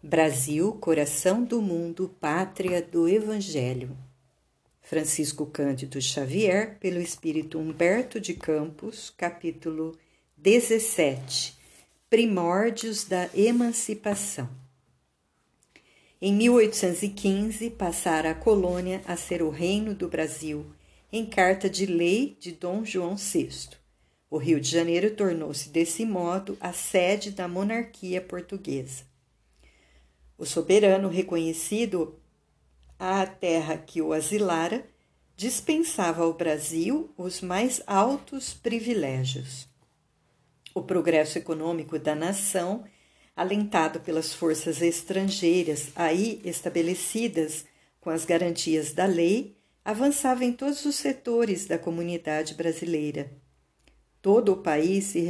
[0.00, 3.98] Brasil, coração do mundo, pátria do Evangelho.
[4.80, 9.98] Francisco Cândido Xavier, pelo Espírito Humberto de Campos, capítulo
[10.36, 11.58] 17
[12.08, 14.48] Primórdios da Emancipação.
[16.22, 20.64] Em 1815, passara a colônia a ser o Reino do Brasil,
[21.12, 23.70] em carta de lei de Dom João VI.
[24.30, 29.07] O Rio de Janeiro tornou-se, desse modo, a sede da monarquia portuguesa.
[30.38, 32.16] O soberano reconhecido
[32.96, 34.86] à terra que o asilara
[35.36, 39.68] dispensava ao Brasil os mais altos privilégios.
[40.72, 42.84] O progresso econômico da nação,
[43.34, 47.64] alentado pelas forças estrangeiras aí estabelecidas
[48.00, 53.32] com as garantias da lei, avançava em todos os setores da comunidade brasileira.
[54.22, 55.20] Todo o país se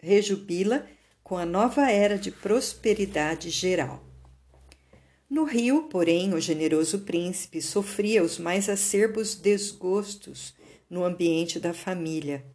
[0.00, 0.84] rejubila
[1.22, 4.07] com a nova era de prosperidade geral.
[5.30, 10.54] No Rio, porém, o generoso príncipe sofria os mais acerbos desgostos
[10.88, 12.46] no ambiente da família.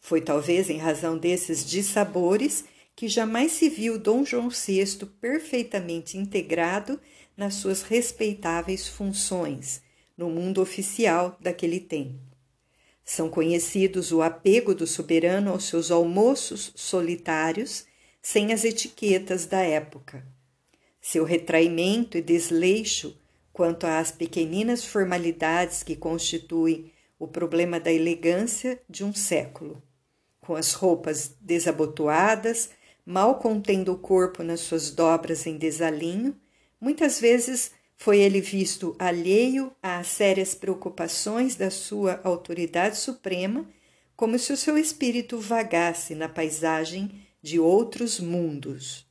[0.00, 2.64] Foi talvez em razão desses dissabores
[2.96, 7.00] que jamais se viu Dom João VI perfeitamente integrado
[7.36, 9.80] nas suas respeitáveis funções
[10.16, 12.18] no mundo oficial daquele tempo.
[13.04, 17.86] São conhecidos o apego do soberano aos seus almoços solitários,
[18.20, 20.39] sem as etiquetas da época
[21.00, 23.16] seu retraimento e desleixo
[23.52, 29.82] quanto às pequeninas formalidades que constituem o problema da elegância de um século.
[30.40, 32.70] Com as roupas desabotoadas,
[33.04, 36.34] mal contendo o corpo nas suas dobras em desalinho,
[36.80, 43.68] muitas vezes foi ele visto alheio às sérias preocupações da sua autoridade suprema,
[44.16, 47.10] como se o seu espírito vagasse na paisagem
[47.42, 49.09] de outros mundos.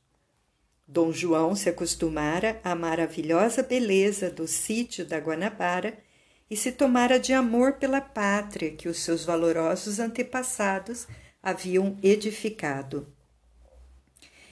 [0.92, 5.96] Dom João se acostumara à maravilhosa beleza do sítio da Guanabara
[6.50, 11.06] e se tomara de amor pela pátria que os seus valorosos antepassados
[11.40, 13.06] haviam edificado.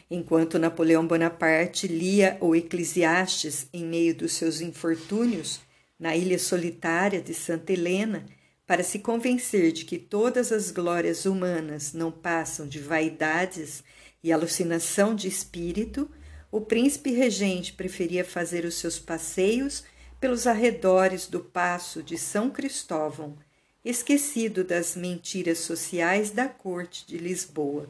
[0.09, 5.61] Enquanto Napoleão Bonaparte lia o Eclesiastes em meio dos seus infortúnios
[5.99, 8.25] na ilha solitária de Santa Helena,
[8.65, 13.83] para se convencer de que todas as glórias humanas não passam de vaidades
[14.23, 16.09] e alucinação de espírito,
[16.51, 19.85] o príncipe regente preferia fazer os seus passeios
[20.21, 23.37] pelos arredores do paço de São Cristóvão,
[23.85, 27.89] esquecido das mentiras sociais da corte de Lisboa.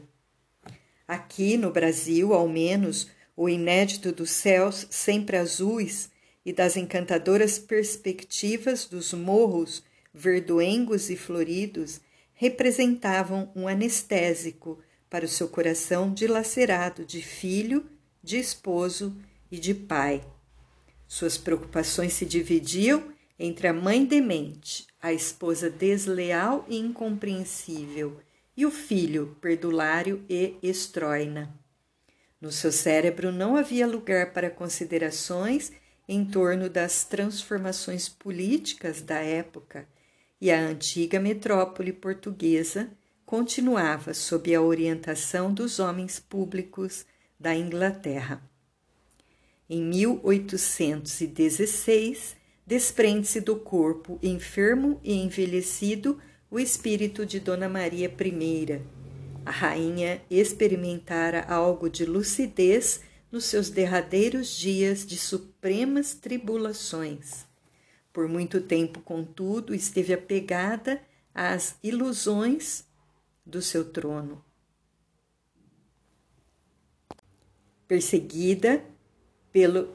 [1.07, 6.09] Aqui no Brasil, ao menos, o inédito dos céus sempre azuis
[6.45, 9.83] e das encantadoras perspectivas dos morros
[10.13, 12.01] verdoengos e floridos
[12.33, 17.89] representavam um anestésico para o seu coração dilacerado de filho
[18.23, 19.15] de esposo
[19.51, 20.23] e de pai.
[21.07, 28.19] Suas preocupações se dividiam entre a mãe demente, a esposa desleal e incompreensível,
[28.55, 31.53] e o filho perdulário e estróina.
[32.41, 35.71] No seu cérebro não havia lugar para considerações
[36.07, 39.87] em torno das transformações políticas da época,
[40.41, 42.89] e a antiga metrópole portuguesa
[43.25, 47.05] continuava sob a orientação dos homens públicos
[47.39, 48.43] da Inglaterra.
[49.69, 52.35] Em 1816,
[52.65, 56.19] desprende-se do corpo enfermo e envelhecido
[56.51, 58.81] o espírito de Dona Maria I.
[59.45, 62.99] A rainha experimentara algo de lucidez
[63.31, 67.47] nos seus derradeiros dias de supremas tribulações.
[68.11, 71.01] Por muito tempo, contudo, esteve apegada
[71.33, 72.83] às ilusões
[73.45, 74.43] do seu trono.
[77.89, 78.85] Perseguida
[79.51, 79.89] pelo,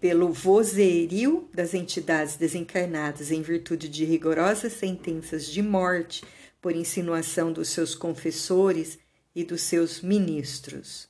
[0.00, 6.24] pelo vozerio das entidades desencarnadas em virtude de rigorosas sentenças de morte
[6.62, 9.00] por insinuação dos seus confessores
[9.34, 11.08] e dos seus ministros.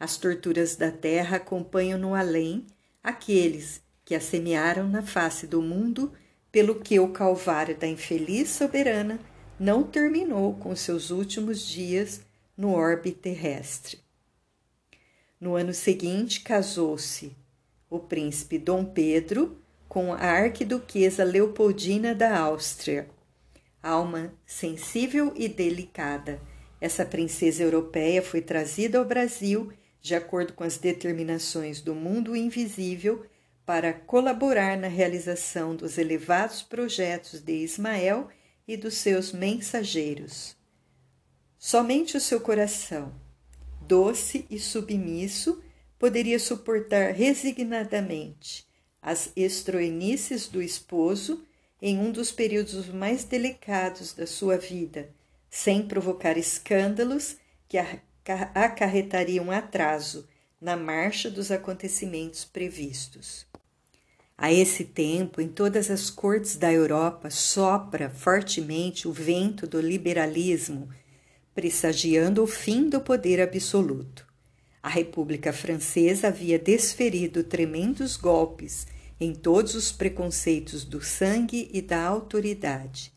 [0.00, 2.66] As torturas da terra acompanham no além
[3.04, 6.12] aqueles que a semearam na face do mundo,
[6.50, 9.20] pelo que o calvário da infeliz soberana
[9.60, 12.22] não terminou com seus últimos dias
[12.56, 14.01] no orbe terrestre.
[15.42, 17.36] No ano seguinte, casou-se
[17.90, 23.08] o príncipe Dom Pedro com a arquiduquesa Leopoldina da Áustria.
[23.82, 26.40] Alma sensível e delicada,
[26.80, 33.26] essa princesa europeia foi trazida ao Brasil de acordo com as determinações do mundo invisível
[33.66, 38.28] para colaborar na realização dos elevados projetos de Ismael
[38.68, 40.56] e dos seus mensageiros.
[41.58, 43.12] Somente o seu coração,
[43.92, 45.62] doce e submisso,
[45.98, 48.66] poderia suportar resignadamente
[49.02, 51.44] as estroinices do esposo
[51.80, 55.10] em um dos períodos mais delicados da sua vida,
[55.50, 57.36] sem provocar escândalos
[57.68, 57.76] que
[58.54, 60.26] acarretariam atraso
[60.58, 63.46] na marcha dos acontecimentos previstos.
[64.38, 70.88] A esse tempo, em todas as cortes da Europa, sopra fortemente o vento do liberalismo,
[71.54, 74.26] pressagiando o fim do poder absoluto.
[74.82, 78.86] A República Francesa havia desferido tremendos golpes
[79.20, 83.12] em todos os preconceitos do sangue e da autoridade.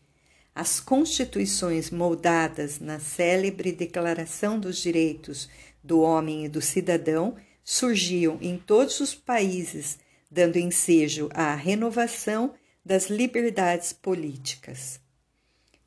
[0.53, 5.49] As constituições moldadas na célebre Declaração dos Direitos
[5.83, 9.97] do Homem e do Cidadão surgiam em todos os países,
[10.29, 12.53] dando ensejo à renovação
[12.85, 14.99] das liberdades políticas.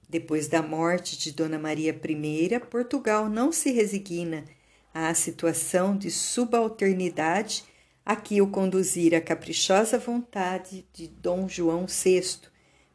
[0.09, 4.45] Depois da morte de Dona Maria I, Portugal não se resigna
[4.95, 7.65] à situação de subalternidade
[8.07, 12.49] a que o conduzira a caprichosa vontade de Dom João VI,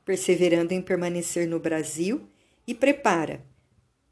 [0.04, 2.28] perseverando em permanecer no Brasil
[2.66, 3.46] e prepara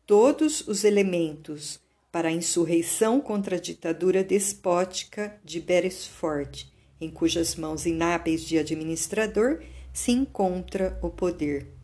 [0.05, 1.79] todos os elementos
[2.11, 9.63] para a insurreição contra a ditadura despótica de Beresford, em cujas mãos inábeis de administrador
[9.91, 11.80] se encontra o poder.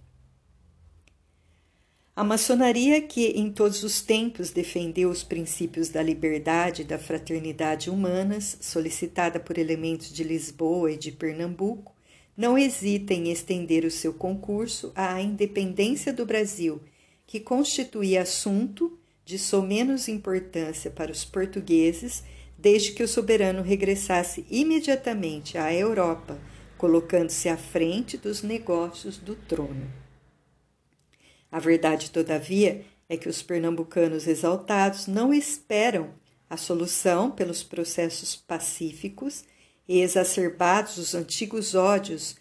[2.18, 7.92] A maçonaria, que em todos os tempos defendeu os princípios da liberdade e da fraternidade
[7.92, 11.96] humanas, solicitada por elementos de Lisboa e de Pernambuco,
[12.36, 16.82] não hesita em estender o seu concurso à independência do Brasil,
[17.28, 22.24] que constituía assunto de somenos importância para os portugueses,
[22.58, 26.40] desde que o soberano regressasse imediatamente à Europa,
[26.80, 30.07] colocando-se à frente dos negócios do trono.
[31.52, 36.12] A verdade, todavia, é que os pernambucanos exaltados não esperam
[36.50, 39.46] a solução pelos processos pacíficos
[39.88, 42.36] e exacerbados os antigos ódios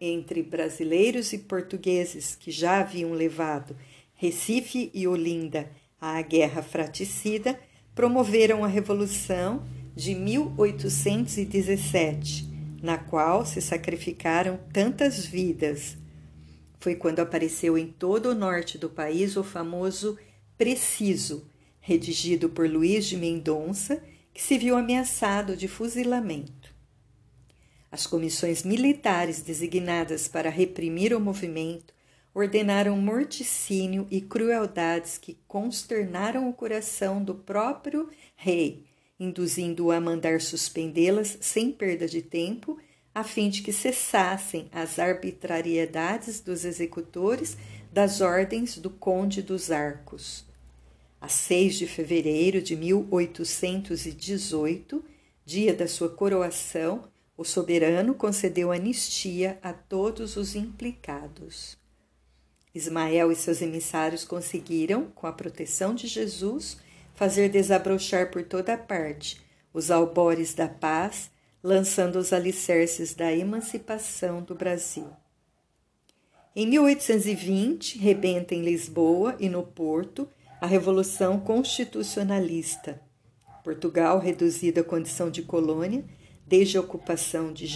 [0.00, 3.76] entre brasileiros e portugueses que já haviam levado
[4.14, 5.68] Recife e Olinda
[6.00, 7.58] à guerra fraticida,
[7.92, 9.66] promoveram a Revolução
[9.96, 12.48] de 1817,
[12.80, 15.96] na qual se sacrificaram tantas vidas
[16.82, 20.18] foi quando apareceu em todo o norte do país o famoso
[20.58, 21.48] Preciso,
[21.80, 24.02] redigido por Luiz de Mendonça,
[24.34, 26.74] que se viu ameaçado de fuzilamento.
[27.88, 31.94] As comissões militares designadas para reprimir o movimento
[32.34, 38.86] ordenaram morticínio e crueldades que consternaram o coração do próprio rei,
[39.20, 42.76] induzindo-o a mandar suspendê-las sem perda de tempo
[43.14, 47.58] a fim de que cessassem as arbitrariedades dos executores
[47.92, 50.46] das ordens do Conde dos Arcos.
[51.20, 55.04] A 6 de fevereiro de 1818,
[55.44, 57.04] dia da sua coroação,
[57.36, 61.76] o soberano concedeu anistia a todos os implicados.
[62.74, 66.78] Ismael e seus emissários conseguiram, com a proteção de Jesus,
[67.14, 69.38] fazer desabrochar por toda parte
[69.74, 71.30] os albores da paz
[71.62, 75.08] lançando os alicerces da emancipação do Brasil.
[76.54, 80.28] Em 1820, rebenta em Lisboa e no Porto
[80.60, 83.00] a Revolução Constitucionalista.
[83.64, 86.04] Portugal, reduzido à condição de colônia
[86.46, 87.66] desde a ocupação de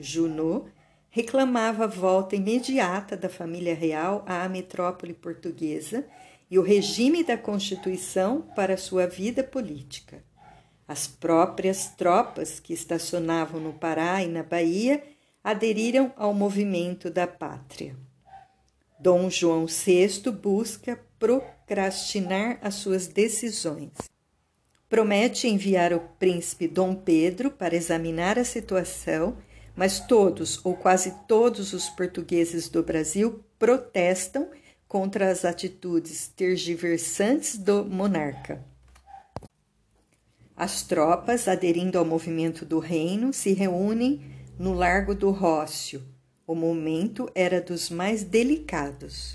[0.00, 0.70] Junot,
[1.10, 6.06] reclamava a volta imediata da família real à metrópole portuguesa
[6.50, 10.24] e o regime da Constituição para sua vida política.
[10.86, 15.02] As próprias tropas que estacionavam no Pará e na Bahia
[15.42, 17.96] aderiram ao movimento da pátria.
[19.00, 23.92] Dom João VI busca procrastinar as suas decisões.
[24.88, 29.36] Promete enviar o príncipe Dom Pedro para examinar a situação,
[29.74, 34.48] mas todos ou quase todos os portugueses do Brasil protestam
[34.86, 38.73] contra as atitudes tergiversantes do monarca.
[40.56, 44.20] As tropas, aderindo ao movimento do reino, se reúnem
[44.56, 46.00] no Largo do Rócio.
[46.46, 49.34] O momento era dos mais delicados.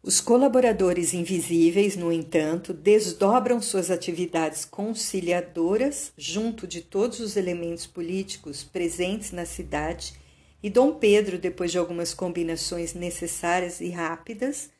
[0.00, 8.62] Os colaboradores invisíveis, no entanto, desdobram suas atividades conciliadoras junto de todos os elementos políticos
[8.62, 10.14] presentes na cidade,
[10.62, 14.70] e Dom Pedro, depois de algumas combinações necessárias e rápidas,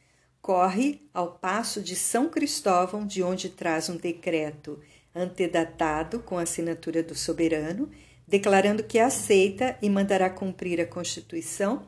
[0.40, 4.80] corre ao passo de São Cristóvão, de onde traz um decreto
[5.14, 7.90] antedatado com a assinatura do soberano,
[8.26, 11.86] declarando que aceita e mandará cumprir a Constituição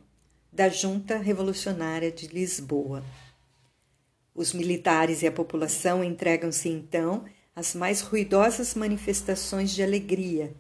[0.52, 3.04] da Junta Revolucionária de Lisboa.
[4.35, 10.54] Os militares e a população entregam-se então as mais ruidosas manifestações de alegria.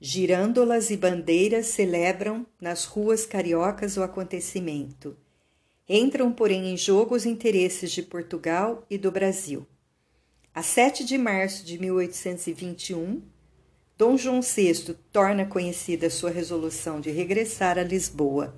[0.00, 5.16] Girândolas e bandeiras celebram nas ruas cariocas o acontecimento.
[5.88, 9.66] Entram, porém, em jogo os interesses de Portugal e do Brasil.
[10.54, 13.20] A 7 de março de 1821,
[13.98, 18.54] Dom João VI torna conhecida sua resolução de regressar a Lisboa.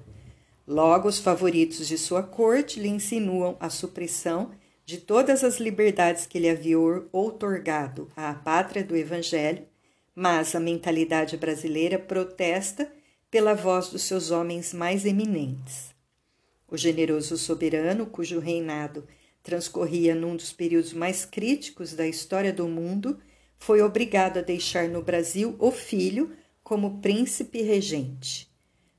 [0.64, 4.52] Logo, os favoritos de sua corte lhe insinuam a supressão
[4.84, 6.78] de todas as liberdades que ele havia
[7.10, 9.66] outorgado à pátria do Evangelho,
[10.14, 12.88] mas a mentalidade brasileira protesta
[13.28, 15.95] pela voz dos seus homens mais eminentes.
[16.68, 19.06] O generoso soberano, cujo reinado
[19.42, 23.18] transcorria num dos períodos mais críticos da história do mundo,
[23.58, 26.32] foi obrigado a deixar no Brasil o filho
[26.64, 28.50] como príncipe regente.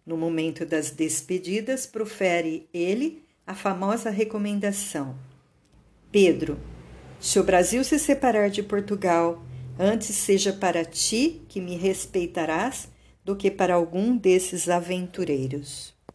[0.05, 5.17] No momento das despedidas, profere ele a famosa recomendação:
[6.09, 6.57] Pedro,
[7.19, 9.43] se o Brasil se separar de Portugal,
[9.77, 12.87] antes seja para ti que me respeitarás
[13.25, 15.96] do que para algum desses aventureiros.